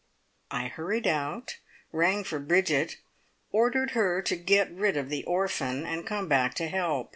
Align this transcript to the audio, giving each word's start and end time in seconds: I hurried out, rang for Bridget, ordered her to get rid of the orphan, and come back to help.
I 0.49 0.65
hurried 0.67 1.05
out, 1.05 1.57
rang 1.91 2.23
for 2.23 2.39
Bridget, 2.39 2.97
ordered 3.51 3.91
her 3.91 4.19
to 4.23 4.35
get 4.35 4.71
rid 4.73 4.97
of 4.97 5.09
the 5.09 5.23
orphan, 5.25 5.85
and 5.85 6.07
come 6.07 6.27
back 6.27 6.55
to 6.55 6.67
help. 6.67 7.09